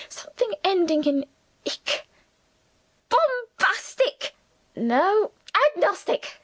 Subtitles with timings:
[0.09, 1.27] Something ending in
[1.63, 2.07] ic.
[3.09, 4.33] Bombastic?
[4.75, 5.29] No,
[5.75, 6.39] Agnostic?